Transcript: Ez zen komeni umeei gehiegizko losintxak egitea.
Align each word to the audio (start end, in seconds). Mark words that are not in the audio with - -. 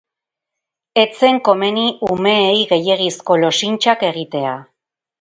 Ez 1.01 1.05
zen 1.19 1.37
komeni 1.51 1.85
umeei 2.15 2.57
gehiegizko 2.75 3.41
losintxak 3.45 4.11
egitea. 4.13 4.61